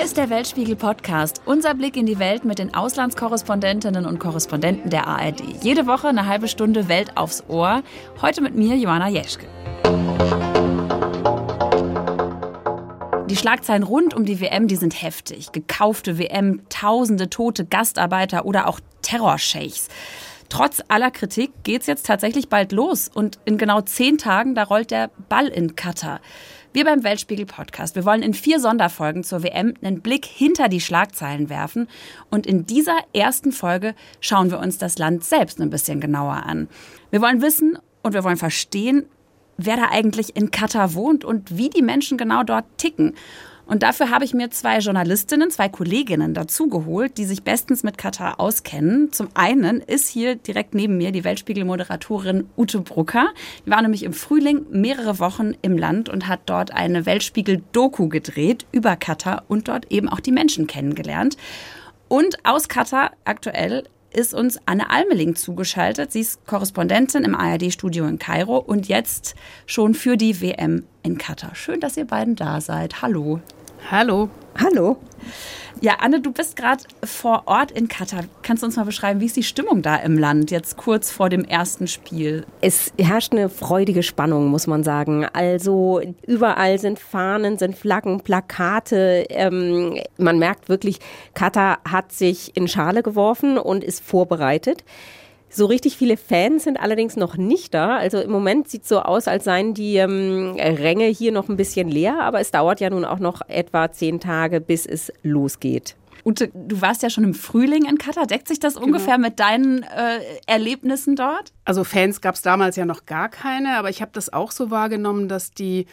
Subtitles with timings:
[0.00, 4.88] Hier ist der Weltspiegel Podcast, unser Blick in die Welt mit den Auslandskorrespondentinnen und Korrespondenten
[4.88, 5.42] der ARD.
[5.62, 7.82] Jede Woche eine halbe Stunde Welt aufs Ohr.
[8.22, 9.44] Heute mit mir, Joanna Jeschke.
[13.28, 15.52] Die Schlagzeilen rund um die WM, die sind heftig.
[15.52, 19.88] Gekaufte WM, tausende tote Gastarbeiter oder auch Terrorscheichs.
[20.48, 24.92] Trotz aller Kritik geht's jetzt tatsächlich bald los und in genau zehn Tagen, da rollt
[24.92, 26.20] der Ball in Katar.
[26.72, 30.80] Wir beim Weltspiegel Podcast, wir wollen in vier Sonderfolgen zur WM einen Blick hinter die
[30.80, 31.88] Schlagzeilen werfen
[32.30, 36.68] und in dieser ersten Folge schauen wir uns das Land selbst ein bisschen genauer an.
[37.10, 39.06] Wir wollen wissen und wir wollen verstehen,
[39.56, 43.16] wer da eigentlich in Katar wohnt und wie die Menschen genau dort ticken.
[43.70, 48.40] Und dafür habe ich mir zwei Journalistinnen, zwei Kolleginnen dazugeholt, die sich bestens mit Katar
[48.40, 49.12] auskennen.
[49.12, 53.28] Zum einen ist hier direkt neben mir die Weltspiegel-Moderatorin Ute Brucker.
[53.64, 58.66] Die war nämlich im Frühling mehrere Wochen im Land und hat dort eine Weltspiegel-Doku gedreht
[58.72, 61.36] über Katar und dort eben auch die Menschen kennengelernt.
[62.08, 66.10] Und aus Katar aktuell ist uns Anne Almeling zugeschaltet.
[66.10, 71.54] Sie ist Korrespondentin im ARD-Studio in Kairo und jetzt schon für die WM in Katar.
[71.54, 73.00] Schön, dass ihr beiden da seid.
[73.00, 73.40] Hallo.
[73.88, 74.28] Hallo.
[74.58, 74.96] Hallo.
[75.82, 78.24] Ja, Anne, du bist gerade vor Ort in Katar.
[78.42, 81.30] Kannst du uns mal beschreiben, wie ist die Stimmung da im Land jetzt kurz vor
[81.30, 82.44] dem ersten Spiel?
[82.60, 85.24] Es herrscht eine freudige Spannung, muss man sagen.
[85.32, 89.24] Also überall sind Fahnen, sind Flaggen, Plakate.
[89.30, 90.98] Ähm, man merkt wirklich,
[91.32, 94.84] Katar hat sich in Schale geworfen und ist vorbereitet.
[95.52, 97.96] So richtig viele Fans sind allerdings noch nicht da.
[97.96, 101.56] Also im Moment sieht es so aus, als seien die ähm, Ränge hier noch ein
[101.56, 105.96] bisschen leer, aber es dauert ja nun auch noch etwa zehn Tage, bis es losgeht.
[106.24, 108.26] Ute, du warst ja schon im Frühling in Katar.
[108.26, 108.86] Deckt sich das genau.
[108.86, 111.52] ungefähr mit deinen äh, Erlebnissen dort?
[111.64, 114.70] Also Fans gab es damals ja noch gar keine, aber ich habe das auch so
[114.70, 115.86] wahrgenommen, dass die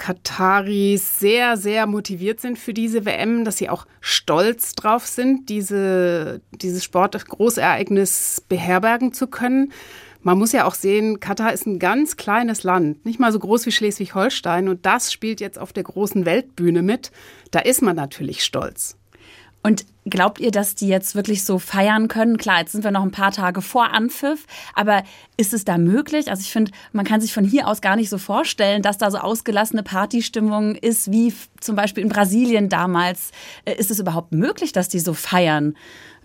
[0.00, 6.40] Kataris sehr, sehr motiviert sind für diese WM, dass sie auch stolz drauf sind, diese,
[6.52, 9.72] dieses Sportgroßereignis beherbergen zu können.
[10.22, 13.66] Man muss ja auch sehen, Katar ist ein ganz kleines Land, nicht mal so groß
[13.66, 17.10] wie Schleswig-Holstein und das spielt jetzt auf der großen Weltbühne mit.
[17.50, 18.96] Da ist man natürlich stolz.
[19.62, 22.38] Und glaubt ihr, dass die jetzt wirklich so feiern können?
[22.38, 25.02] Klar, jetzt sind wir noch ein paar Tage vor Anpfiff, aber
[25.36, 26.30] ist es da möglich?
[26.30, 29.10] Also ich finde, man kann sich von hier aus gar nicht so vorstellen, dass da
[29.10, 33.32] so ausgelassene Partystimmung ist, wie zum Beispiel in Brasilien damals.
[33.64, 35.76] Äh, ist es überhaupt möglich, dass die so feiern,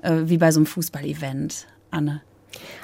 [0.01, 2.21] äh, wie bei so einem Fußballevent, Anne?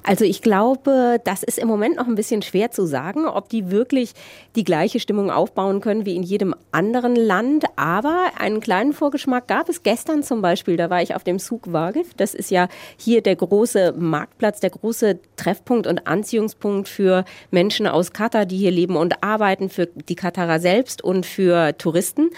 [0.04, 3.72] Also ich glaube, das ist im Moment noch ein bisschen schwer zu sagen, ob die
[3.72, 4.14] wirklich
[4.56, 7.66] die gleiche Stimmung aufbauen können wie in jedem anderen Land.
[7.76, 10.78] Aber einen kleinen Vorgeschmack gab es gestern zum Beispiel.
[10.78, 12.14] Da war ich auf dem Zug Wagif.
[12.16, 12.68] Das ist ja
[12.98, 18.72] hier der große Marktplatz, der große Treffpunkt und Anziehungspunkt für Menschen aus Katar, die hier
[18.72, 22.30] leben und arbeiten, für die Katarer selbst und für Touristen.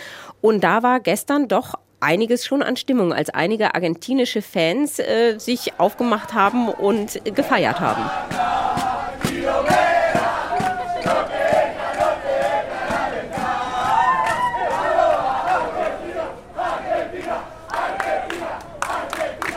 [0.41, 5.79] Und da war gestern doch einiges schon an Stimmung, als einige argentinische Fans äh, sich
[5.79, 8.03] aufgemacht haben und gefeiert haben.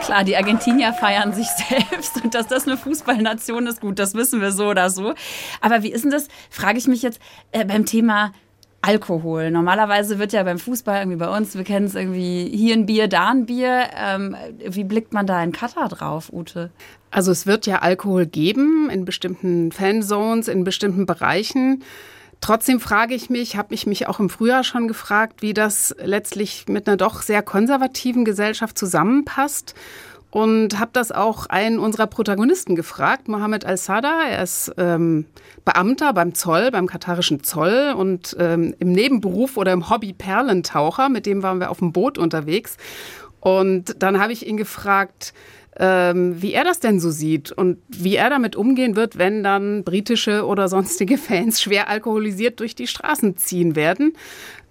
[0.07, 4.39] Klar, die Argentinier feiern sich selbst und dass das eine Fußballnation ist, gut, das wissen
[4.39, 5.13] wir so oder so.
[5.59, 7.19] Aber wie ist denn das, frage ich mich jetzt
[7.51, 8.31] äh, beim Thema
[8.81, 9.51] Alkohol.
[9.51, 13.07] Normalerweise wird ja beim Fußball irgendwie bei uns, wir kennen es irgendwie hier ein Bier,
[13.07, 13.89] da ein Bier.
[13.95, 16.69] Ähm, wie blickt man da in Katar drauf, Ute?
[17.11, 21.83] Also es wird ja Alkohol geben in bestimmten Fanzones, in bestimmten Bereichen.
[22.39, 26.67] Trotzdem frage ich mich, habe ich mich auch im Frühjahr schon gefragt, wie das letztlich
[26.67, 29.73] mit einer doch sehr konservativen Gesellschaft zusammenpasst
[30.37, 34.21] und habe das auch einen unserer Protagonisten gefragt, Mohammed Al-Sada.
[34.29, 35.25] Er ist ähm,
[35.65, 41.09] Beamter beim Zoll, beim katarischen Zoll und ähm, im Nebenberuf oder im Hobby Perlentaucher.
[41.09, 42.77] Mit dem waren wir auf dem Boot unterwegs.
[43.39, 45.33] Und dann habe ich ihn gefragt,
[45.79, 49.83] ähm, wie er das denn so sieht und wie er damit umgehen wird, wenn dann
[49.83, 54.13] britische oder sonstige Fans schwer alkoholisiert durch die Straßen ziehen werden.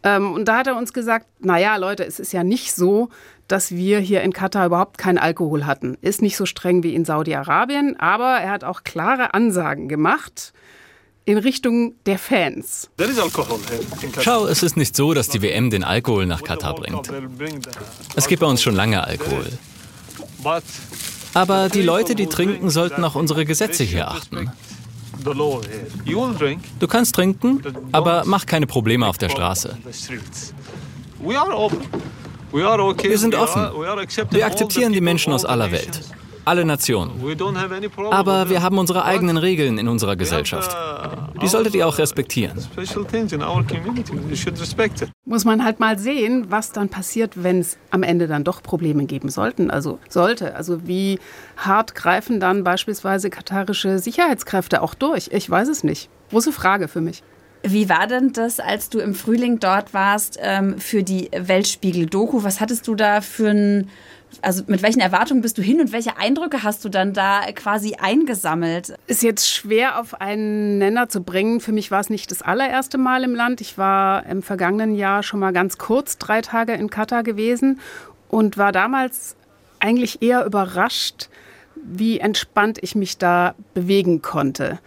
[0.06, 3.08] Ähm, und da hat er uns gesagt, na ja, Leute, es ist ja nicht so,
[3.48, 5.98] dass wir hier in Katar überhaupt keinen Alkohol hatten.
[6.00, 10.52] Ist nicht so streng wie in Saudi-Arabien, aber er hat auch klare Ansagen gemacht
[11.24, 12.88] in Richtung der Fans.
[14.20, 17.10] Schau, es ist nicht so, dass die WM den Alkohol nach Katar bringt.
[18.14, 19.46] Es gibt bei uns schon lange Alkohol.
[21.34, 24.52] Aber die Leute, die trinken, sollten auch unsere Gesetze hier achten.
[26.78, 29.76] Du kannst trinken, aber mach keine Probleme auf der Straße.
[32.52, 33.62] Wir sind offen.
[34.30, 36.00] Wir akzeptieren die Menschen aus aller Welt.
[36.46, 37.10] Alle Nationen.
[38.12, 40.76] Aber wir haben unsere eigenen Regeln in unserer Gesellschaft.
[41.42, 42.56] Die solltet ihr auch respektieren.
[45.24, 49.06] Muss man halt mal sehen, was dann passiert, wenn es am Ende dann doch Probleme
[49.06, 49.72] geben sollten.
[49.72, 50.54] Also sollte.
[50.54, 51.18] Also wie
[51.56, 55.30] hart greifen dann beispielsweise katarische Sicherheitskräfte auch durch?
[55.32, 56.08] Ich weiß es nicht.
[56.30, 57.24] Große Frage für mich.
[57.68, 62.44] Wie war denn das, als du im Frühling dort warst ähm, für die Weltspiegel-Doku?
[62.44, 63.90] Was hattest du da für ein,
[64.42, 67.94] also mit welchen Erwartungen bist du hin und welche Eindrücke hast du dann da quasi
[67.94, 68.94] eingesammelt?
[69.06, 71.60] Ist jetzt schwer auf einen Nenner zu bringen.
[71.60, 73.60] Für mich war es nicht das allererste Mal im Land.
[73.60, 77.80] Ich war im vergangenen Jahr schon mal ganz kurz drei Tage in Katar gewesen
[78.28, 79.36] und war damals
[79.78, 81.28] eigentlich eher überrascht,
[81.74, 84.78] wie entspannt ich mich da bewegen konnte.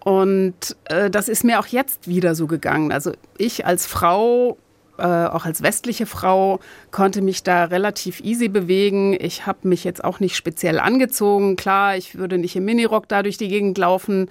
[0.00, 2.92] Und äh, das ist mir auch jetzt wieder so gegangen.
[2.92, 4.58] Also ich als Frau,
[4.98, 6.60] äh, auch als westliche Frau,
[6.90, 9.16] konnte mich da relativ easy bewegen.
[9.18, 11.56] Ich habe mich jetzt auch nicht speziell angezogen.
[11.56, 14.28] Klar, ich würde nicht im Minirock da durch die Gegend laufen.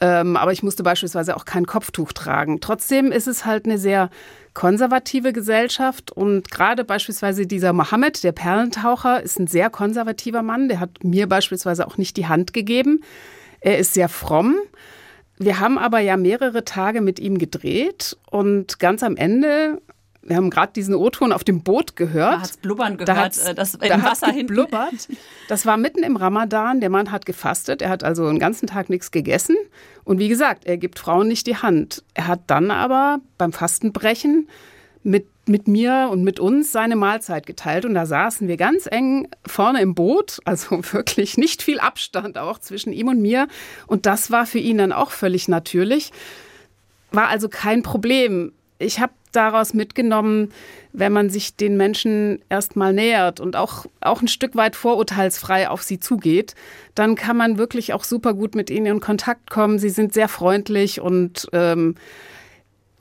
[0.00, 2.60] Ähm, aber ich musste beispielsweise auch kein Kopftuch tragen.
[2.60, 4.10] Trotzdem ist es halt eine sehr
[4.52, 10.68] konservative Gesellschaft und gerade beispielsweise dieser Mohammed, der Perlentaucher, ist ein sehr konservativer Mann.
[10.68, 13.02] Der hat mir beispielsweise auch nicht die Hand gegeben.
[13.60, 14.56] Er ist sehr fromm.
[15.38, 19.80] Wir haben aber ja mehrere Tage mit ihm gedreht und ganz am Ende
[20.26, 22.34] wir haben gerade diesen O-Ton auf dem Boot gehört.
[22.34, 25.08] Da hat es blubbern gehört, da äh, das im da Wasser blubbert.
[25.48, 26.80] Das war mitten im Ramadan.
[26.80, 27.82] Der Mann hat gefastet.
[27.82, 29.56] Er hat also den ganzen Tag nichts gegessen.
[30.04, 32.02] Und wie gesagt, er gibt Frauen nicht die Hand.
[32.14, 34.48] Er hat dann aber beim Fastenbrechen
[35.02, 37.84] mit, mit mir und mit uns seine Mahlzeit geteilt.
[37.84, 42.58] Und da saßen wir ganz eng vorne im Boot, also wirklich nicht viel Abstand auch
[42.58, 43.48] zwischen ihm und mir.
[43.86, 46.12] Und das war für ihn dann auch völlig natürlich.
[47.12, 48.52] War also kein Problem.
[48.78, 50.52] Ich habe daraus mitgenommen,
[50.92, 55.82] wenn man sich den Menschen erstmal nähert und auch, auch ein Stück weit vorurteilsfrei auf
[55.82, 56.54] sie zugeht,
[56.94, 59.78] dann kann man wirklich auch super gut mit ihnen in Kontakt kommen.
[59.78, 61.96] Sie sind sehr freundlich und ähm,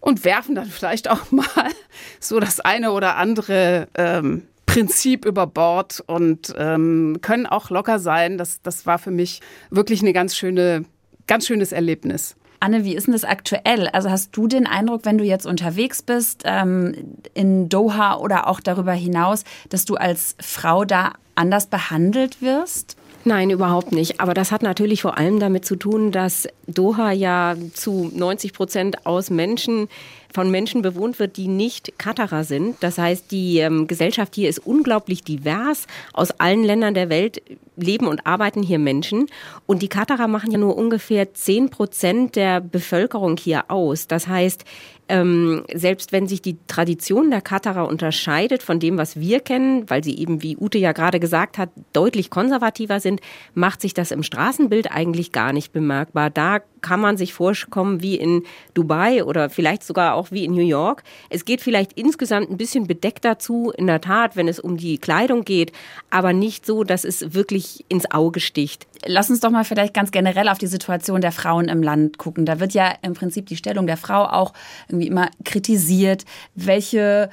[0.03, 1.71] und werfen dann vielleicht auch mal
[2.19, 8.37] so das eine oder andere ähm, Prinzip über Bord und ähm, können auch locker sein.
[8.37, 9.39] Das, das war für mich
[9.69, 10.83] wirklich eine ganz schöne,
[11.25, 12.35] ganz schönes Erlebnis.
[12.59, 13.87] Anne, wie ist denn das aktuell?
[13.89, 18.59] Also hast du den Eindruck, wenn du jetzt unterwegs bist ähm, in Doha oder auch
[18.59, 22.97] darüber hinaus, dass du als Frau da anders behandelt wirst?
[23.25, 24.19] Nein, überhaupt nicht.
[24.19, 29.05] Aber das hat natürlich vor allem damit zu tun, dass Doha ja zu 90 Prozent
[29.05, 29.87] aus Menschen
[30.33, 32.77] von Menschen bewohnt wird, die nicht Katarer sind.
[32.81, 35.87] Das heißt, die ähm, Gesellschaft hier ist unglaublich divers.
[36.11, 37.41] Aus allen Ländern der Welt
[37.77, 39.27] leben und arbeiten hier Menschen.
[39.67, 44.07] Und die Katarer machen ja nur ungefähr 10 Prozent der Bevölkerung hier aus.
[44.07, 44.65] Das heißt,
[45.09, 50.03] ähm, selbst wenn sich die Tradition der Katarer unterscheidet von dem, was wir kennen, weil
[50.03, 53.21] sie eben, wie Ute ja gerade gesagt hat, deutlich konservativer sind,
[53.53, 56.29] macht sich das im Straßenbild eigentlich gar nicht bemerkbar.
[56.29, 58.43] Da kann man sich vorkommen wie in
[58.75, 61.01] Dubai oder vielleicht sogar auch wie in New York.
[61.31, 64.99] Es geht vielleicht insgesamt ein bisschen bedeckt dazu, in der Tat, wenn es um die
[64.99, 65.71] Kleidung geht,
[66.11, 68.85] aber nicht so, dass es wirklich ins Auge sticht.
[69.05, 72.45] Lass uns doch mal vielleicht ganz generell auf die Situation der Frauen im Land gucken.
[72.45, 74.53] Da wird ja im Prinzip die Stellung der Frau auch
[74.87, 76.25] irgendwie immer kritisiert.
[76.53, 77.29] Welche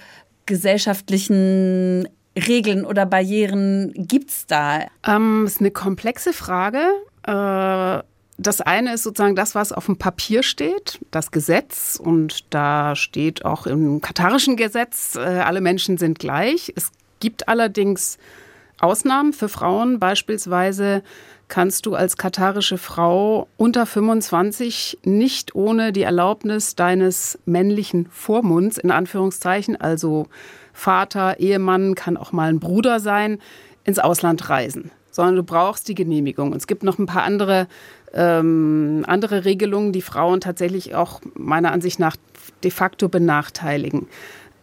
[0.47, 4.87] gesellschaftlichen Regeln oder Barrieren gibt es da?
[5.07, 6.83] Ähm, ist eine komplexe Frage.
[7.27, 8.03] Äh,
[8.41, 12.01] das eine ist sozusagen das, was auf dem Papier steht, das Gesetz.
[12.03, 16.73] Und da steht auch im katarischen Gesetz, äh, alle Menschen sind gleich.
[16.75, 18.19] Es gibt allerdings
[18.81, 20.01] Ausnahmen für Frauen.
[20.01, 21.03] Beispielsweise
[21.49, 28.91] kannst du als katarische Frau unter 25 nicht ohne die Erlaubnis deines männlichen Vormunds, in
[28.91, 30.27] Anführungszeichen, also
[30.73, 33.39] Vater, Ehemann, kann auch mal ein Bruder sein,
[33.85, 36.53] ins Ausland reisen, sondern du brauchst die Genehmigung.
[36.53, 37.67] Und es gibt noch ein paar andere,
[38.15, 42.17] ähm, andere Regelungen, die Frauen tatsächlich auch meiner Ansicht nach
[42.63, 44.07] de facto benachteiligen.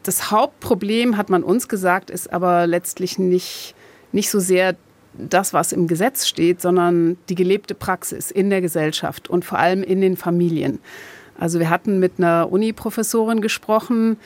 [0.03, 3.75] Das Hauptproblem, hat man uns gesagt, ist aber letztlich nicht,
[4.11, 4.75] nicht so sehr
[5.17, 9.83] das, was im Gesetz steht, sondern die gelebte Praxis in der Gesellschaft und vor allem
[9.83, 10.79] in den Familien.
[11.39, 14.17] Also wir hatten mit einer Uni-Professorin gesprochen,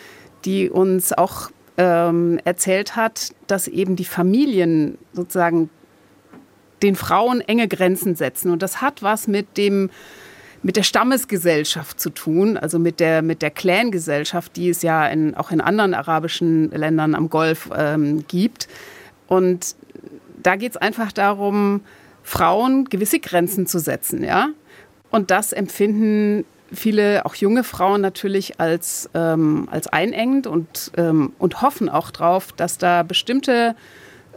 [0.46, 5.70] die uns auch ähm, erzählt hat, dass eben die Familien sozusagen
[6.84, 8.52] den Frauen enge Grenzen setzen.
[8.52, 9.90] Und das hat was mit dem
[10.64, 15.34] mit der Stammesgesellschaft zu tun, also mit der, mit der Clan-Gesellschaft, die es ja in,
[15.34, 18.68] auch in anderen arabischen Ländern am Golf ähm, gibt.
[19.28, 19.76] Und
[20.44, 21.82] da geht es einfach darum,
[22.22, 24.50] Frauen gewisse Grenzen zu setzen, ja.
[25.10, 31.62] Und das empfinden viele, auch junge Frauen natürlich als, ähm, als einengend und, ähm, und
[31.62, 33.76] hoffen auch drauf, dass da bestimmte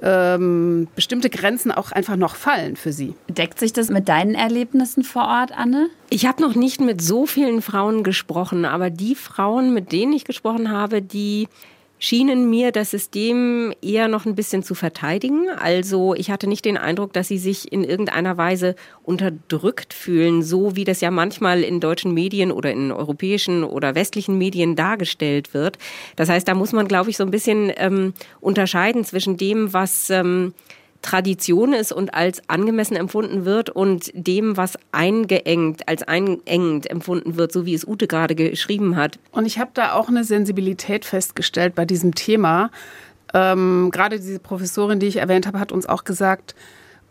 [0.05, 3.15] ähm, bestimmte Grenzen auch einfach noch fallen für sie.
[3.29, 5.89] Deckt sich das mit deinen Erlebnissen vor Ort, Anne?
[6.11, 10.25] Ich habe noch nicht mit so vielen Frauen gesprochen, aber die Frauen, mit denen ich
[10.25, 11.49] gesprochen habe, die
[12.05, 15.49] schienen mir das System eher noch ein bisschen zu verteidigen.
[15.49, 20.77] Also ich hatte nicht den Eindruck, dass sie sich in irgendeiner Weise unterdrückt fühlen, so
[20.77, 25.79] wie das ja manchmal in deutschen Medien oder in europäischen oder westlichen Medien dargestellt wird.
[26.15, 30.11] Das heißt, da muss man, glaube ich, so ein bisschen ähm, unterscheiden zwischen dem, was
[30.11, 30.53] ähm,
[31.05, 37.53] Tradition ist und als angemessen empfunden wird und dem, was eingeengt, als einengend empfunden wird,
[37.53, 39.19] so wie es Ute gerade geschrieben hat.
[39.31, 42.71] Und ich habe da auch eine Sensibilität festgestellt bei diesem Thema.
[43.35, 46.55] Ähm, gerade diese Professorin, die ich erwähnt habe, hat uns auch gesagt,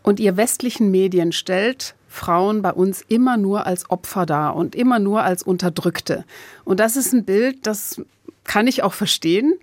[0.02, 4.98] und ihr westlichen Medien stellt Frauen bei uns immer nur als Opfer dar und immer
[4.98, 6.24] nur als Unterdrückte.
[6.64, 8.02] Und das ist ein Bild, das
[8.42, 9.54] kann ich auch verstehen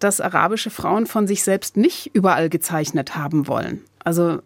[0.00, 3.84] dass arabische Frauen von sich selbst nicht überall gezeichnet haben wollen.
[4.02, 4.40] Also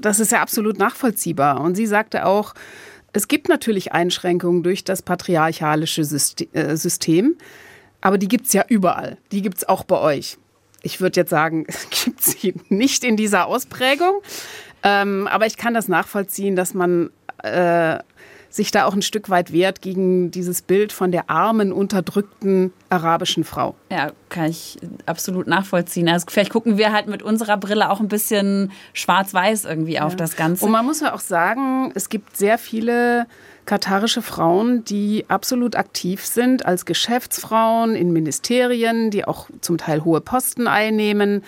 [0.00, 1.60] das ist ja absolut nachvollziehbar.
[1.60, 2.54] Und sie sagte auch,
[3.12, 7.36] es gibt natürlich Einschränkungen durch das patriarchalische äh, System,
[8.00, 9.18] aber die gibt es ja überall.
[9.30, 10.38] Die gibt es auch bei euch.
[10.82, 14.22] Ich würde jetzt sagen, es gibt sie nicht in dieser Ausprägung.
[14.82, 17.10] Ähm, aber ich kann das nachvollziehen, dass man
[17.44, 17.98] äh,
[18.52, 23.44] sich da auch ein Stück weit wehrt gegen dieses Bild von der armen, unterdrückten arabischen
[23.44, 23.74] Frau.
[23.90, 26.08] Ja, kann ich absolut nachvollziehen.
[26.08, 30.36] Also vielleicht gucken wir halt mit unserer Brille auch ein bisschen schwarz-weiß irgendwie auf das
[30.36, 30.66] Ganze.
[30.66, 33.26] Und man muss ja auch sagen, es gibt sehr viele
[33.64, 40.20] katarische Frauen, die absolut aktiv sind als Geschäftsfrauen in Ministerien, die auch zum Teil hohe
[40.20, 41.42] Posten einnehmen.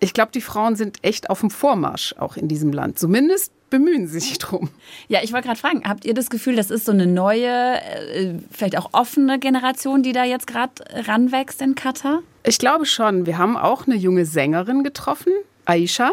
[0.00, 2.98] Ich glaube, die Frauen sind echt auf dem Vormarsch auch in diesem Land.
[2.98, 4.70] Zumindest bemühen Sie sich drum.
[5.08, 8.34] Ja, ich wollte gerade fragen, habt ihr das Gefühl, das ist so eine neue, äh,
[8.50, 10.72] vielleicht auch offene Generation, die da jetzt gerade
[11.06, 12.20] ranwächst in Katar?
[12.42, 13.26] Ich glaube schon.
[13.26, 15.32] Wir haben auch eine junge Sängerin getroffen,
[15.66, 16.12] Aisha,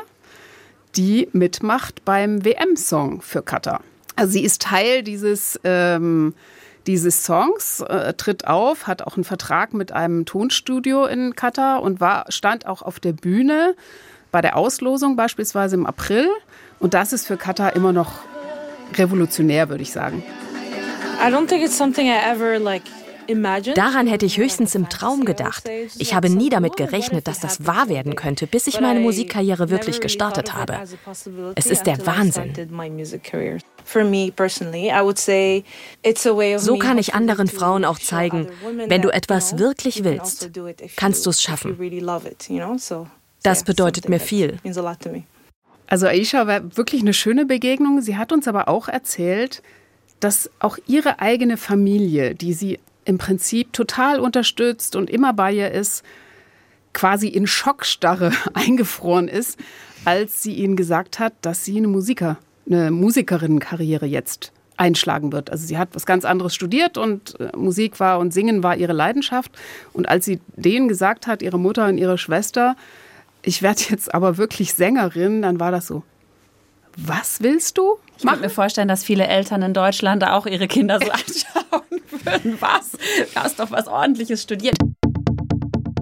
[0.96, 3.82] die mitmacht beim WM-Song für Katar.
[4.16, 6.34] Also sie ist Teil dieses, ähm,
[6.88, 12.00] dieses Songs, äh, tritt auf, hat auch einen Vertrag mit einem Tonstudio in Katar und
[12.00, 13.76] war, stand auch auf der Bühne
[14.32, 16.28] bei der Auslosung beispielsweise im April
[16.80, 18.20] und das ist für Katar immer noch
[18.96, 20.24] revolutionär, würde ich sagen.
[21.20, 22.84] I don't think it's something I ever like
[23.76, 25.70] Daran hätte ich höchstens im Traum gedacht.
[25.98, 30.02] Ich habe nie damit gerechnet, dass das wahr werden könnte, bis ich meine Musikkarriere wirklich
[30.02, 30.80] gestartet habe.
[31.56, 32.54] Es ist der Wahnsinn.
[36.58, 38.48] So kann ich anderen Frauen auch zeigen,
[38.88, 40.50] wenn du etwas wirklich willst,
[40.96, 41.78] kannst du es schaffen.
[43.44, 44.58] Das bedeutet mir viel.
[45.88, 48.02] Also Aisha war wirklich eine schöne Begegnung.
[48.02, 49.64] Sie hat uns aber auch erzählt,
[50.20, 55.72] dass auch ihre eigene Familie, die sie im Prinzip total unterstützt und immer bei ihr
[55.72, 56.04] ist,
[56.94, 59.58] quasi in Schockstarre eingefroren ist,
[60.04, 65.52] als sie ihnen gesagt hat, dass sie eine Musiker, eine Musikerinnenkarriere jetzt einschlagen wird.
[65.52, 68.94] Also sie hat was ganz anderes studiert und äh, Musik war und Singen war ihre
[68.94, 69.52] Leidenschaft.
[69.94, 72.76] Und als sie denen gesagt hat, ihre Mutter und ihre Schwester,
[73.42, 76.04] ich werde jetzt aber wirklich Sängerin, dann war das so.
[76.98, 77.98] Was willst du?
[78.18, 82.58] Ich kann mir vorstellen, dass viele Eltern in Deutschland auch ihre Kinder so anschauen würden.
[82.60, 82.92] Was?
[82.92, 84.76] Du hast doch was Ordentliches studiert.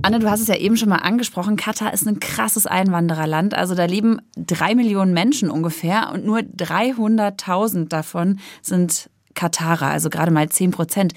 [0.01, 1.57] Anne, du hast es ja eben schon mal angesprochen.
[1.57, 3.53] Katar ist ein krasses Einwandererland.
[3.53, 10.31] Also da leben drei Millionen Menschen ungefähr und nur 300.000 davon sind Katarer, also gerade
[10.31, 11.13] mal 10 Prozent.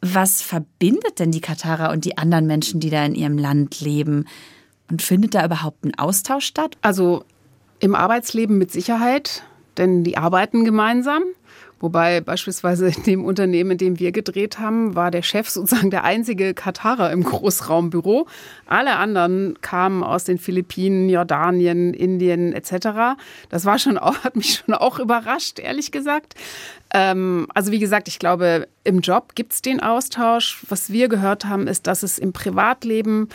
[0.00, 4.24] Was verbindet denn die Katarer und die anderen Menschen, die da in ihrem Land leben?
[4.90, 6.78] Und findet da überhaupt ein Austausch statt?
[6.80, 7.24] Also
[7.80, 9.44] im Arbeitsleben mit Sicherheit,
[9.76, 11.22] denn die arbeiten gemeinsam.
[11.80, 16.02] Wobei beispielsweise in dem Unternehmen, in dem wir gedreht haben, war der Chef sozusagen der
[16.02, 18.26] einzige Katarer im Großraumbüro.
[18.66, 23.16] Alle anderen kamen aus den Philippinen, Jordanien, Indien etc.
[23.48, 26.34] Das war schon auch, hat mich schon auch überrascht, ehrlich gesagt.
[26.92, 30.64] Ähm, also wie gesagt, ich glaube, im Job gibt es den Austausch.
[30.68, 33.28] Was wir gehört haben, ist, dass es im Privatleben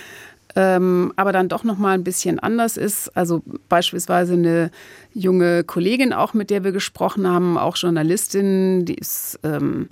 [0.55, 3.15] ähm, aber dann doch noch mal ein bisschen anders ist.
[3.15, 4.71] Also beispielsweise eine
[5.13, 9.89] junge Kollegin auch, mit der wir gesprochen haben, auch Journalistin, die ist ähm,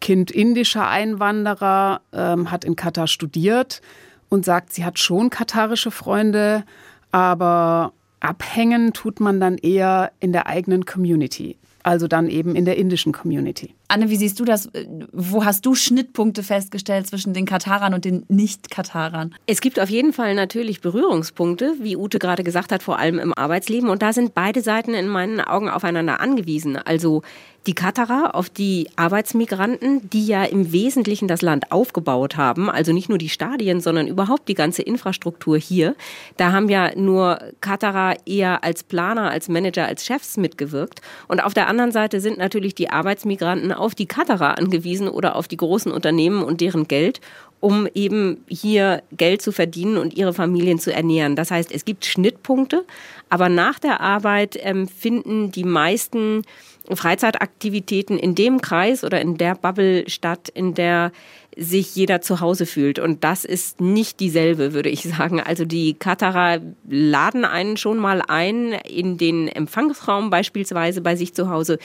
[0.00, 3.80] Kind indischer Einwanderer, ähm, hat in Katar studiert
[4.28, 6.64] und sagt, sie hat schon katarische Freunde,
[7.10, 12.76] aber abhängen tut man dann eher in der eigenen Community, also dann eben in der
[12.76, 13.74] indischen Community.
[13.92, 14.70] Anne, wie siehst du das?
[15.12, 19.34] Wo hast du Schnittpunkte festgestellt zwischen den Katarern und den Nicht-Katarern?
[19.44, 23.34] Es gibt auf jeden Fall natürlich Berührungspunkte, wie Ute gerade gesagt hat, vor allem im
[23.36, 23.90] Arbeitsleben.
[23.90, 26.78] Und da sind beide Seiten in meinen Augen aufeinander angewiesen.
[26.78, 27.20] Also
[27.66, 33.08] die Katarer auf die Arbeitsmigranten, die ja im Wesentlichen das Land aufgebaut haben, also nicht
[33.08, 35.94] nur die Stadien, sondern überhaupt die ganze Infrastruktur hier.
[36.36, 41.02] Da haben ja nur Katarer eher als Planer, als Manager, als Chefs mitgewirkt.
[41.28, 45.48] Und auf der anderen Seite sind natürlich die Arbeitsmigranten auf die Katarer angewiesen oder auf
[45.48, 47.20] die großen Unternehmen und deren Geld
[47.62, 51.36] um eben hier Geld zu verdienen und ihre Familien zu ernähren.
[51.36, 52.84] Das heißt, es gibt Schnittpunkte,
[53.28, 56.42] aber nach der Arbeit ähm, finden die meisten
[56.96, 61.12] Freizeitaktivitäten in dem Kreis oder in der Bubble statt, in der
[61.56, 62.98] sich jeder zu Hause fühlt.
[62.98, 65.40] Und das ist nicht dieselbe, würde ich sagen.
[65.40, 71.50] Also die Katarer laden einen schon mal ein in den Empfangsraum beispielsweise bei sich zu
[71.50, 71.78] Hause.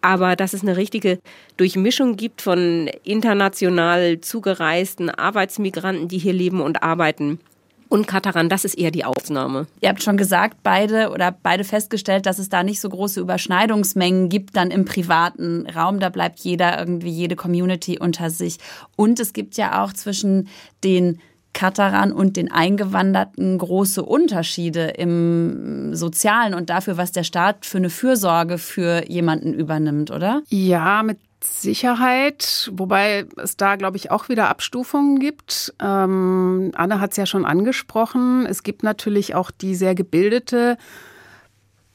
[0.00, 1.18] Aber dass es eine richtige
[1.56, 7.40] Durchmischung gibt von international zugereisten Arbeitsmigranten, die hier leben und arbeiten,
[7.88, 9.66] und Kataran, das ist eher die Ausnahme.
[9.80, 14.28] Ihr habt schon gesagt, beide oder beide festgestellt, dass es da nicht so große Überschneidungsmengen
[14.28, 16.00] gibt dann im privaten Raum.
[16.00, 18.58] Da bleibt jeder irgendwie, jede Community unter sich.
[18.96, 20.48] Und es gibt ja auch zwischen
[20.82, 21.20] den
[21.54, 27.90] Kataran und den Eingewanderten große Unterschiede im Sozialen und dafür, was der Staat für eine
[27.90, 30.42] Fürsorge für jemanden übernimmt, oder?
[30.48, 35.74] Ja, mit Sicherheit, wobei es da, glaube ich, auch wieder Abstufungen gibt.
[35.80, 38.46] Ähm, Anne hat es ja schon angesprochen.
[38.46, 40.76] Es gibt natürlich auch die sehr gebildete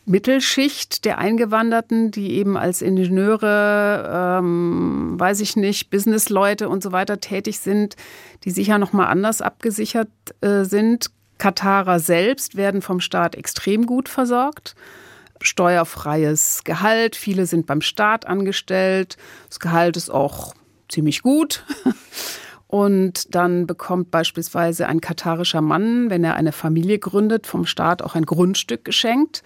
[0.06, 7.20] Mittelschicht der Eingewanderten, die eben als Ingenieure, ähm, weiß ich nicht, Businessleute und so weiter
[7.20, 7.96] tätig sind,
[8.44, 10.10] die sicher noch mal anders abgesichert
[10.42, 11.12] äh, sind.
[11.38, 14.76] Katarer selbst werden vom Staat extrem gut versorgt
[15.42, 17.16] steuerfreies Gehalt.
[17.16, 19.18] Viele sind beim Staat angestellt.
[19.48, 20.54] Das Gehalt ist auch
[20.90, 21.64] ziemlich gut.
[22.68, 28.14] Und dann bekommt beispielsweise ein katarischer Mann, wenn er eine Familie gründet, vom Staat auch
[28.14, 29.42] ein Grundstück geschenkt.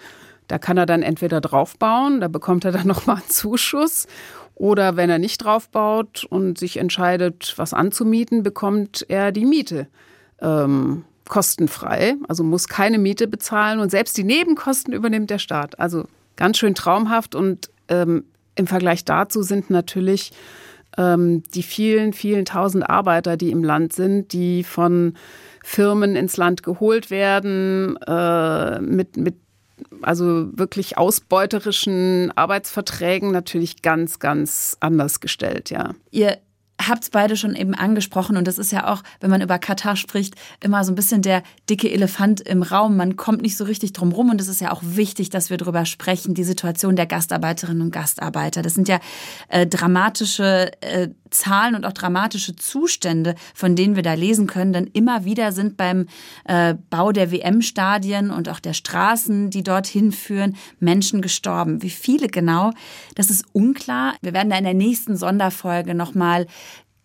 [0.49, 4.07] Da kann er dann entweder draufbauen, da bekommt er dann nochmal einen Zuschuss.
[4.55, 9.87] Oder wenn er nicht draufbaut und sich entscheidet, was anzumieten, bekommt er die Miete
[10.41, 15.79] ähm, kostenfrei, also muss keine Miete bezahlen und selbst die Nebenkosten übernimmt der Staat.
[15.79, 18.25] Also ganz schön traumhaft und ähm,
[18.55, 20.31] im Vergleich dazu sind natürlich
[20.97, 25.15] ähm, die vielen, vielen tausend Arbeiter, die im Land sind, die von
[25.63, 29.35] Firmen ins Land geholt werden, äh, mit, mit
[30.01, 35.93] also wirklich ausbeuterischen Arbeitsverträgen natürlich ganz, ganz anders gestellt, ja.
[36.11, 36.37] Ihr
[36.87, 39.95] habt es beide schon eben angesprochen und das ist ja auch, wenn man über Katar
[39.95, 42.97] spricht, immer so ein bisschen der dicke Elefant im Raum.
[42.97, 45.57] Man kommt nicht so richtig drum rum und es ist ja auch wichtig, dass wir
[45.57, 48.61] darüber sprechen, die Situation der Gastarbeiterinnen und Gastarbeiter.
[48.61, 48.99] Das sind ja
[49.49, 54.73] äh, dramatische äh, Zahlen und auch dramatische Zustände, von denen wir da lesen können.
[54.73, 56.07] Denn immer wieder sind beim
[56.45, 61.81] äh, Bau der WM-Stadien und auch der Straßen, die dorthin führen, Menschen gestorben.
[61.81, 62.71] Wie viele genau,
[63.15, 64.15] das ist unklar.
[64.21, 66.47] Wir werden da in der nächsten Sonderfolge nochmal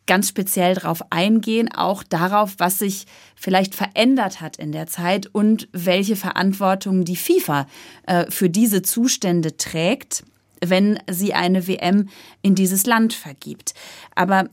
[0.09, 5.69] ganz speziell darauf eingehen, auch darauf, was sich vielleicht verändert hat in der Zeit und
[5.73, 7.67] welche Verantwortung die FIFA
[8.07, 10.25] äh, für diese Zustände trägt
[10.64, 12.09] wenn sie eine WM
[12.42, 13.75] in dieses Land vergibt.
[14.14, 14.49] Aber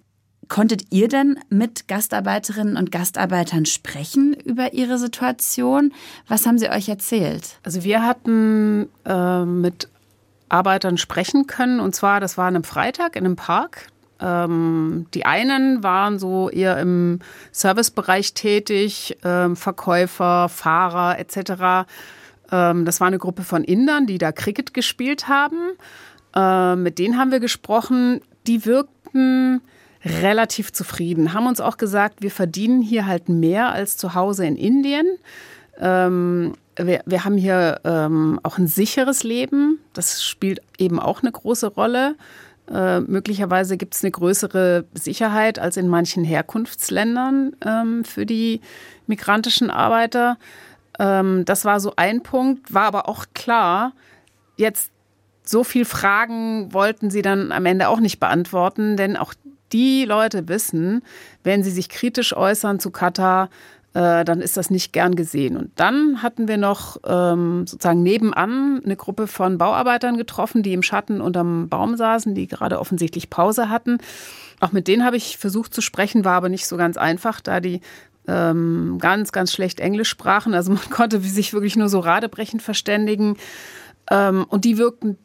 [0.47, 5.91] Konntet ihr denn mit Gastarbeiterinnen und Gastarbeitern sprechen über ihre Situation?
[6.27, 7.57] Was haben sie euch erzählt?
[7.63, 9.89] Also wir hatten äh, mit
[10.49, 13.87] Arbeitern sprechen können und zwar, das war an einem Freitag in einem Park.
[14.19, 17.19] Ähm, die einen waren so eher im
[17.51, 21.87] Servicebereich tätig, äh, Verkäufer, Fahrer etc.
[22.51, 25.73] Ähm, das war eine Gruppe von Indern, die da Cricket gespielt haben.
[26.35, 28.21] Äh, mit denen haben wir gesprochen.
[28.47, 29.61] Die wirkten
[30.05, 34.55] relativ zufrieden, haben uns auch gesagt, wir verdienen hier halt mehr als zu Hause in
[34.55, 35.07] Indien.
[35.79, 39.79] Ähm, wir, wir, haben hier ähm, auch ein sicheres Leben.
[39.93, 42.15] Das spielt eben auch eine große Rolle.
[42.71, 48.61] Äh, möglicherweise gibt es eine größere Sicherheit als in manchen Herkunftsländern ähm, für die
[49.07, 50.37] migrantischen Arbeiter.
[50.99, 53.93] Ähm, das war so ein Punkt, war aber auch klar,
[54.57, 54.91] jetzt
[55.43, 59.33] so viel Fragen wollten sie dann am Ende auch nicht beantworten, denn auch
[59.71, 61.03] die Leute wissen,
[61.43, 63.49] wenn sie sich kritisch äußern zu Katar,
[63.93, 65.57] äh, dann ist das nicht gern gesehen.
[65.57, 70.83] Und dann hatten wir noch ähm, sozusagen nebenan eine Gruppe von Bauarbeitern getroffen, die im
[70.83, 73.99] Schatten unterm Baum saßen, die gerade offensichtlich Pause hatten.
[74.59, 77.59] Auch mit denen habe ich versucht zu sprechen, war aber nicht so ganz einfach, da
[77.59, 77.81] die
[78.27, 80.53] ähm, ganz, ganz schlecht Englisch sprachen.
[80.53, 83.37] Also man konnte sich wirklich nur so radebrechend verständigen.
[84.09, 85.17] Ähm, und die wirkten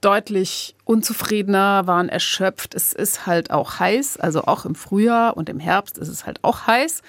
[0.00, 2.74] deutlich unzufriedener, waren erschöpft.
[2.74, 6.40] Es ist halt auch heiß, also auch im Frühjahr und im Herbst ist es halt
[6.42, 7.02] auch heiß.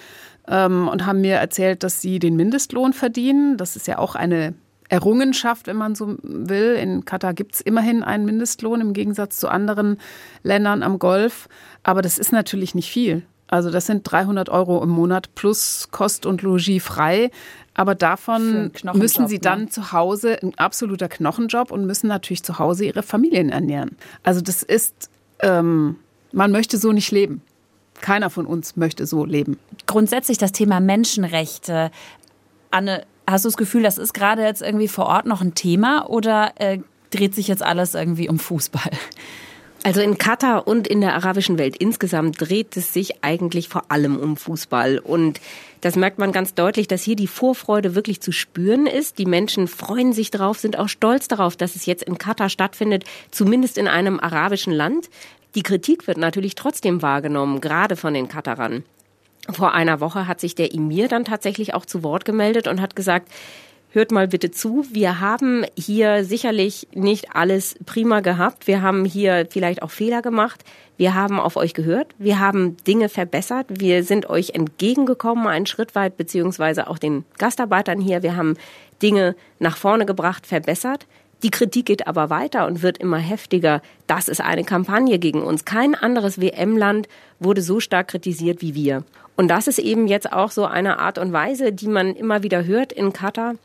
[0.47, 3.57] Ähm, und haben mir erzählt, dass sie den Mindestlohn verdienen.
[3.57, 4.53] Das ist ja auch eine
[4.87, 6.75] Errungenschaft, wenn man so will.
[6.75, 9.97] In Katar gibt es immerhin einen Mindestlohn im Gegensatz zu anderen
[10.43, 11.49] Ländern am Golf.
[11.83, 13.23] Aber das ist natürlich nicht viel.
[13.47, 17.29] Also das sind 300 Euro im Monat plus Kost und Logis frei.
[17.73, 19.69] Aber davon müssen sie dann ne?
[19.69, 23.97] zu Hause, ein absoluter Knochenjob und müssen natürlich zu Hause ihre Familien ernähren.
[24.23, 25.97] Also das ist, ähm,
[26.31, 27.41] man möchte so nicht leben.
[28.01, 29.59] Keiner von uns möchte so leben.
[29.87, 31.91] Grundsätzlich das Thema Menschenrechte.
[32.71, 36.09] Anne, hast du das Gefühl, das ist gerade jetzt irgendwie vor Ort noch ein Thema
[36.09, 36.79] oder äh,
[37.09, 38.91] dreht sich jetzt alles irgendwie um Fußball?
[39.85, 44.17] Also in Katar und in der arabischen Welt insgesamt dreht es sich eigentlich vor allem
[44.17, 44.97] um Fußball.
[44.97, 45.39] Und
[45.81, 49.19] das merkt man ganz deutlich, dass hier die Vorfreude wirklich zu spüren ist.
[49.19, 53.03] Die Menschen freuen sich darauf, sind auch stolz darauf, dass es jetzt in Katar stattfindet,
[53.29, 55.11] zumindest in einem arabischen Land.
[55.53, 58.83] Die Kritik wird natürlich trotzdem wahrgenommen, gerade von den Katarern.
[59.51, 62.95] Vor einer Woche hat sich der Emir dann tatsächlich auch zu Wort gemeldet und hat
[62.95, 63.29] gesagt,
[63.95, 64.85] hört mal bitte zu.
[64.91, 68.67] Wir haben hier sicherlich nicht alles prima gehabt.
[68.67, 70.63] Wir haben hier vielleicht auch Fehler gemacht.
[70.97, 72.13] Wir haben auf euch gehört.
[72.17, 73.67] Wir haben Dinge verbessert.
[73.69, 78.21] Wir sind euch entgegengekommen, einen Schritt weit, beziehungsweise auch den Gastarbeitern hier.
[78.21, 78.55] Wir haben
[79.01, 81.07] Dinge nach vorne gebracht, verbessert.
[81.43, 83.81] Die Kritik geht aber weiter und wird immer heftiger.
[84.07, 85.63] Das ist eine Kampagne gegen uns.
[85.63, 87.07] Kein anderes WM-Land
[87.39, 89.03] wurde so stark kritisiert wie wir.
[89.37, 92.65] Und das ist eben jetzt auch so eine Art und Weise, die man immer wieder
[92.65, 93.55] hört in Katar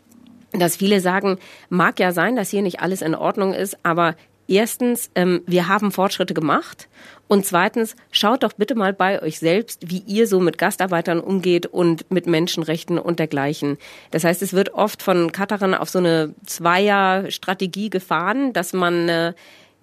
[0.53, 4.17] dass viele sagen, mag ja sein, dass hier nicht alles in Ordnung ist, aber
[4.49, 6.89] erstens, ähm, wir haben Fortschritte gemacht
[7.29, 11.67] und zweitens, schaut doch bitte mal bei euch selbst, wie ihr so mit Gastarbeitern umgeht
[11.67, 13.79] und mit Menschenrechten und dergleichen.
[14.11, 19.35] Das heißt, es wird oft von Katarern auf so eine Zweier-Strategie gefahren, dass man äh,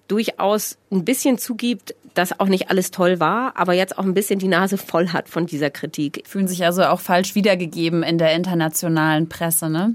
[0.08, 4.38] durchaus ein bisschen zugibt, dass auch nicht alles toll war, aber jetzt auch ein bisschen
[4.38, 6.24] die Nase voll hat von dieser Kritik.
[6.26, 9.94] Fühlen sich also auch falsch wiedergegeben in der internationalen Presse, ne?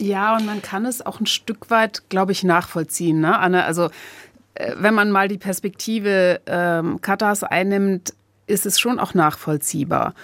[0.00, 3.20] Ja, und man kann es auch ein Stück weit, glaube ich, nachvollziehen.
[3.20, 3.64] Ne, Anne?
[3.64, 3.90] Also
[4.54, 8.14] äh, wenn man mal die Perspektive ähm, Katars einnimmt,
[8.46, 10.14] ist es schon auch nachvollziehbar.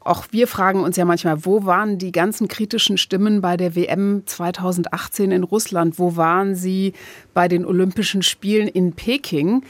[0.00, 4.24] Auch wir fragen uns ja manchmal, wo waren die ganzen kritischen Stimmen bei der WM
[4.26, 6.00] 2018 in Russland?
[6.00, 6.92] Wo waren sie
[7.34, 9.62] bei den Olympischen Spielen in Peking?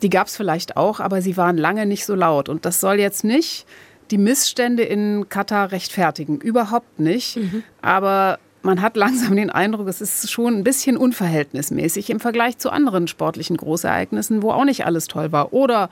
[0.00, 2.48] Die gab es vielleicht auch, aber sie waren lange nicht so laut.
[2.48, 3.66] Und das soll jetzt nicht
[4.12, 6.38] die Missstände in Katar rechtfertigen.
[6.40, 7.38] Überhaupt nicht.
[7.38, 7.64] Mhm.
[7.80, 12.70] Aber man hat langsam den Eindruck, es ist schon ein bisschen unverhältnismäßig im Vergleich zu
[12.70, 15.52] anderen sportlichen Großereignissen, wo auch nicht alles toll war.
[15.52, 15.90] Oder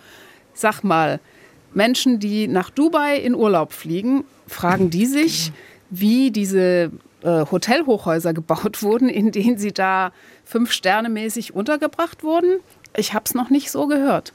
[0.54, 1.18] sag mal,
[1.72, 5.52] Menschen, die nach Dubai in Urlaub fliegen, fragen die sich,
[5.88, 10.12] wie diese äh, Hotelhochhäuser gebaut wurden, in denen sie da
[10.44, 12.61] fünf Sterne mäßig untergebracht wurden.
[12.96, 14.33] Ich habe es noch nicht so gehört.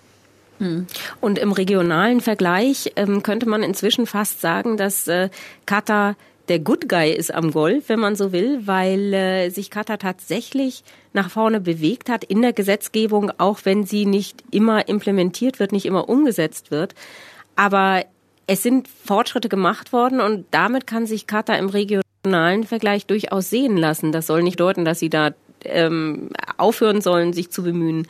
[0.59, 0.87] Hm.
[1.21, 5.29] Und im regionalen Vergleich ähm, könnte man inzwischen fast sagen, dass äh,
[5.65, 6.15] Katar
[6.47, 10.83] der Good Guy ist am Golf, wenn man so will, weil äh, sich Katar tatsächlich
[11.13, 15.85] nach vorne bewegt hat in der Gesetzgebung, auch wenn sie nicht immer implementiert wird, nicht
[15.85, 16.93] immer umgesetzt wird.
[17.55, 18.05] Aber
[18.47, 23.77] es sind Fortschritte gemacht worden und damit kann sich Katar im regionalen Vergleich durchaus sehen
[23.77, 24.11] lassen.
[24.11, 25.31] Das soll nicht deuten, dass sie da
[25.63, 28.07] ähm, aufhören sollen, sich zu bemühen.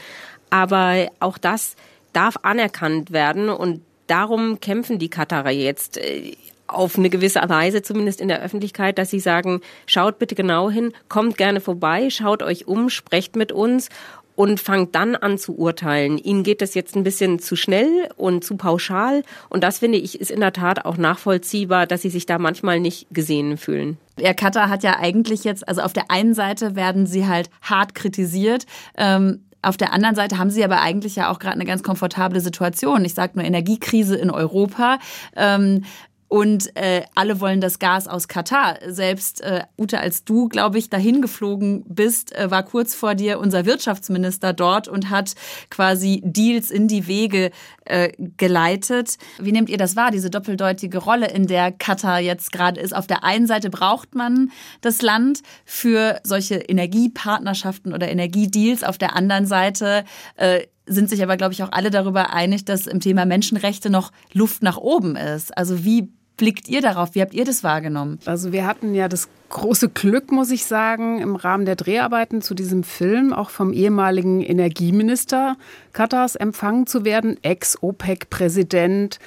[0.49, 1.75] Aber auch das
[2.15, 6.33] darf anerkannt werden und darum kämpfen die Katarer jetzt äh,
[6.67, 10.93] auf eine gewisse Weise, zumindest in der Öffentlichkeit, dass sie sagen, schaut bitte genau hin,
[11.09, 13.89] kommt gerne vorbei, schaut euch um, sprecht mit uns
[14.35, 16.17] und fangt dann an zu urteilen.
[16.17, 19.23] Ihnen geht das jetzt ein bisschen zu schnell und zu pauschal.
[19.49, 22.79] Und das finde ich ist in der Tat auch nachvollziehbar, dass sie sich da manchmal
[22.79, 23.97] nicht gesehen fühlen.
[24.19, 27.95] Ja, Katar hat ja eigentlich jetzt, also auf der einen Seite werden sie halt hart
[27.95, 28.65] kritisiert.
[28.97, 32.39] Ähm, auf der anderen Seite haben sie aber eigentlich ja auch gerade eine ganz komfortable
[32.39, 33.03] Situation.
[33.05, 34.99] Ich sage nur Energiekrise in Europa.
[35.35, 35.83] Ähm,
[36.27, 38.79] und äh, alle wollen das Gas aus Katar.
[38.87, 43.39] Selbst äh, Ute, als du, glaube ich, dahin geflogen bist, äh, war kurz vor dir
[43.39, 45.35] unser Wirtschaftsminister dort und hat
[45.69, 47.51] quasi Deals in die Wege
[47.85, 49.17] äh, geleitet.
[49.39, 52.95] Wie nehmt ihr das wahr, diese doppeldeutige Rolle, in der Katar jetzt gerade ist?
[52.95, 58.83] Auf der einen Seite braucht man das Land für solche Energiepartnerschaften oder Energiedeals.
[58.83, 60.05] Auf der anderen Seite
[60.37, 64.11] äh, sind sich aber, glaube ich, auch alle darüber einig, dass im Thema Menschenrechte noch
[64.33, 65.57] Luft nach oben ist.
[65.57, 67.15] Also wie blickt ihr darauf?
[67.15, 68.19] Wie habt ihr das wahrgenommen?
[68.25, 72.53] Also wir hatten ja das große Glück, muss ich sagen, im Rahmen der Dreharbeiten zu
[72.53, 75.55] diesem Film auch vom ehemaligen Energieminister
[75.93, 79.19] Katars empfangen zu werden, Ex-OPEC-Präsident,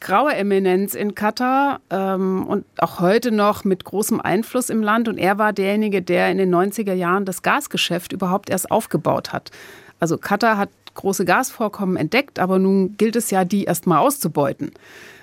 [0.00, 5.08] graue Eminenz in Katar ähm, und auch heute noch mit großem Einfluss im Land.
[5.08, 9.50] Und er war derjenige, der in den 90er Jahren das Gasgeschäft überhaupt erst aufgebaut hat.
[10.00, 14.72] Also Katar hat große Gasvorkommen entdeckt, aber nun gilt es ja, die erst mal auszubeuten.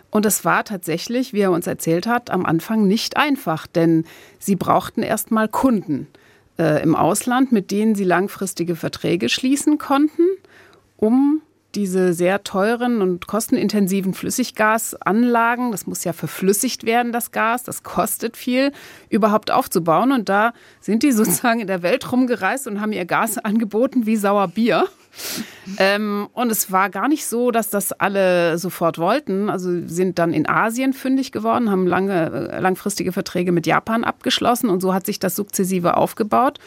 [0.09, 4.05] Und es war tatsächlich, wie er uns erzählt hat, am Anfang nicht einfach, denn
[4.39, 6.07] sie brauchten erst mal Kunden
[6.57, 10.23] äh, im Ausland, mit denen sie langfristige Verträge schließen konnten,
[10.95, 11.41] um
[11.75, 18.38] diese sehr teuren und kostenintensiven Flüssiggasanlagen, das muss ja verflüssigt werden, das Gas, das kostet
[18.38, 18.71] viel,
[19.09, 20.11] überhaupt aufzubauen.
[20.11, 24.15] Und da sind die sozusagen in der Welt rumgereist und haben ihr Gas angeboten wie
[24.15, 24.88] sauer Bier.
[25.78, 29.49] Ähm, und es war gar nicht so, dass das alle sofort wollten.
[29.49, 34.69] Also sind dann in Asien fündig geworden, haben lange, äh, langfristige Verträge mit Japan abgeschlossen
[34.69, 36.60] und so hat sich das sukzessive aufgebaut.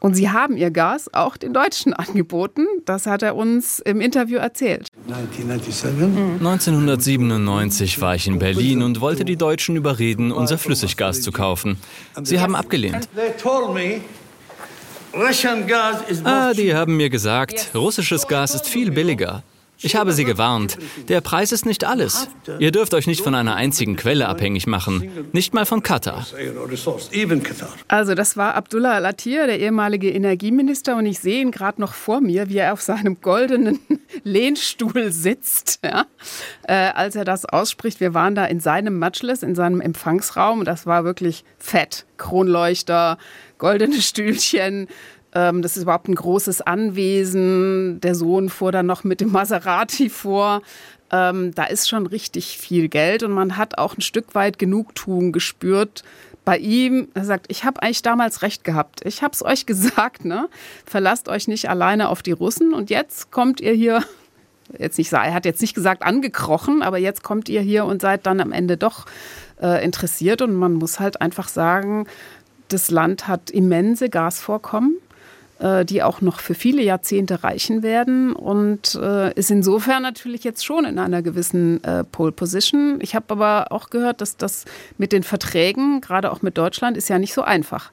[0.00, 2.66] Und sie haben ihr Gas auch den Deutschen angeboten.
[2.86, 4.88] Das hat er uns im Interview erzählt.
[6.38, 11.76] 1997 war ich in Berlin und wollte die Deutschen überreden, unser Flüssiggas zu kaufen.
[12.22, 13.08] Sie haben abgelehnt.
[16.24, 19.42] Ah, die haben mir gesagt, russisches Gas ist viel billiger.
[19.82, 20.76] Ich habe Sie gewarnt.
[21.08, 22.28] Der Preis ist nicht alles.
[22.58, 25.10] Ihr dürft euch nicht von einer einzigen Quelle abhängig machen.
[25.32, 26.26] Nicht mal von Katar.
[27.88, 30.96] Also das war Abdullah Al-Attir, der ehemalige Energieminister.
[30.96, 33.78] Und ich sehe ihn gerade noch vor mir, wie er auf seinem goldenen
[34.22, 36.04] Lehnstuhl sitzt, ja,
[36.64, 38.00] äh, als er das ausspricht.
[38.00, 40.58] Wir waren da in seinem Matchless, in seinem Empfangsraum.
[40.60, 42.04] Und das war wirklich fett.
[42.18, 43.16] Kronleuchter,
[43.60, 44.88] goldene Stühlchen,
[45.32, 48.00] ähm, das ist überhaupt ein großes Anwesen.
[48.00, 50.62] Der Sohn fuhr dann noch mit dem Maserati vor.
[51.12, 55.32] Ähm, da ist schon richtig viel Geld und man hat auch ein Stück weit Genugtuung
[55.32, 56.02] gespürt.
[56.44, 59.00] Bei ihm, er sagt, ich habe eigentlich damals recht gehabt.
[59.04, 60.48] Ich habe es euch gesagt, ne?
[60.84, 64.02] Verlasst euch nicht alleine auf die Russen und jetzt kommt ihr hier
[64.78, 68.24] jetzt nicht er hat jetzt nicht gesagt angekrochen, aber jetzt kommt ihr hier und seid
[68.24, 69.06] dann am Ende doch
[69.60, 72.06] äh, interessiert und man muss halt einfach sagen,
[72.72, 74.96] das Land hat immense Gasvorkommen.
[75.60, 80.64] Äh, die auch noch für viele Jahrzehnte reichen werden und äh, ist insofern natürlich jetzt
[80.64, 82.98] schon in einer gewissen äh, Pole Position.
[83.02, 84.64] Ich habe aber auch gehört, dass das
[84.96, 87.92] mit den Verträgen, gerade auch mit Deutschland, ist ja nicht so einfach.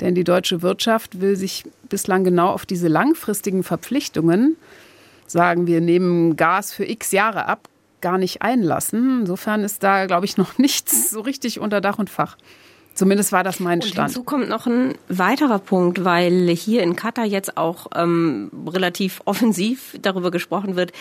[0.00, 4.56] Denn die deutsche Wirtschaft will sich bislang genau auf diese langfristigen Verpflichtungen,
[5.26, 7.70] sagen wir nehmen Gas für x Jahre ab,
[8.02, 9.20] gar nicht einlassen.
[9.20, 12.36] Insofern ist da, glaube ich, noch nichts so richtig unter Dach und Fach.
[12.96, 13.98] Zumindest war das mein Stand.
[13.98, 19.20] Und hinzu kommt noch ein weiterer Punkt, weil hier in Katar jetzt auch ähm, relativ
[19.26, 20.92] offensiv darüber gesprochen wird,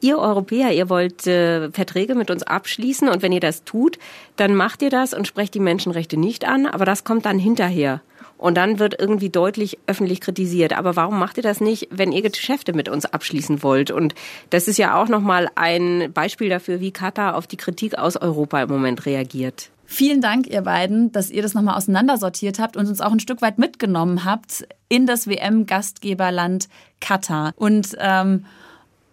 [0.00, 3.98] ihr Europäer, ihr wollt äh, Verträge mit uns abschließen und wenn ihr das tut,
[4.36, 8.00] dann macht ihr das und sprecht die Menschenrechte nicht an, aber das kommt dann hinterher.
[8.38, 10.76] Und dann wird irgendwie deutlich öffentlich kritisiert.
[10.76, 13.92] Aber warum macht ihr das nicht, wenn ihr Geschäfte mit uns abschließen wollt?
[13.92, 14.16] Und
[14.50, 18.60] das ist ja auch nochmal ein Beispiel dafür, wie Katar auf die Kritik aus Europa
[18.60, 19.70] im Moment reagiert.
[19.84, 23.42] Vielen Dank, ihr beiden, dass ihr das nochmal auseinandersortiert habt und uns auch ein Stück
[23.42, 26.68] weit mitgenommen habt in das WM-Gastgeberland
[27.00, 27.52] Katar.
[27.56, 28.46] Und ähm,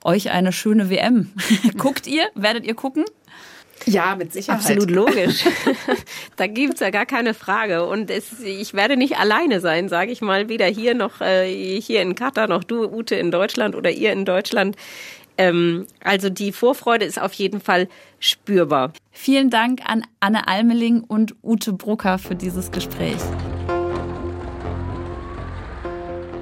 [0.03, 1.31] euch eine schöne WM.
[1.77, 2.23] Guckt ihr?
[2.35, 3.05] Werdet ihr gucken?
[3.85, 4.59] Ja, mit Sicherheit.
[4.59, 5.43] Absolut logisch.
[6.35, 7.85] da gibt's ja gar keine Frage.
[7.85, 10.49] Und es, ich werde nicht alleine sein, sage ich mal.
[10.49, 14.25] Weder hier noch äh, hier in Katar, noch du, Ute, in Deutschland oder ihr in
[14.25, 14.75] Deutschland.
[15.39, 17.87] Ähm, also die Vorfreude ist auf jeden Fall
[18.19, 18.91] spürbar.
[19.09, 23.17] Vielen Dank an Anne Almeling und Ute Brucker für dieses Gespräch.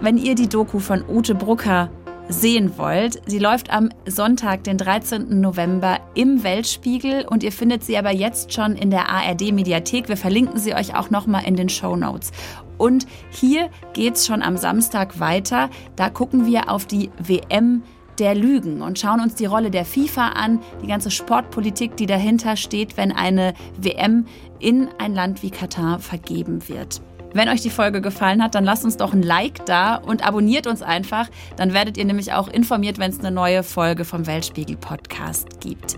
[0.01, 1.91] Wenn ihr die Doku von Ute Brucker
[2.27, 5.39] sehen wollt, sie läuft am Sonntag, den 13.
[5.39, 10.09] November im Weltspiegel und ihr findet sie aber jetzt schon in der ARD Mediathek.
[10.09, 12.31] Wir verlinken sie euch auch nochmal in den Show Notes.
[12.79, 15.69] Und hier geht's schon am Samstag weiter.
[15.95, 17.83] Da gucken wir auf die WM
[18.19, 22.55] der Lügen und schauen uns die Rolle der FIFA an, die ganze Sportpolitik, die dahinter
[22.55, 24.25] steht, wenn eine WM
[24.59, 27.01] in ein Land wie Katar vergeben wird.
[27.33, 30.65] Wenn euch die Folge gefallen hat, dann lasst uns doch ein Like da und abonniert
[30.65, 31.29] uns einfach.
[31.55, 35.97] Dann werdet ihr nämlich auch informiert, wenn es eine neue Folge vom Weltspiegel Podcast gibt.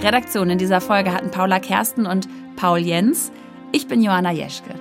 [0.00, 3.32] Redaktion in dieser Folge hatten Paula Kersten und Paul Jens.
[3.72, 4.74] Ich bin Johanna Jeschke.